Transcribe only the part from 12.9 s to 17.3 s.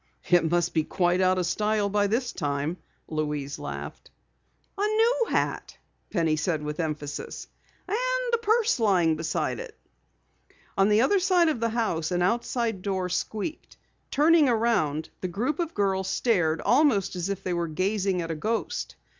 squeaked. Turning around, the group of girls stared almost as